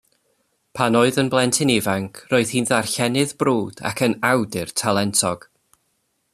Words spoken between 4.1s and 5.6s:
awdur talentog.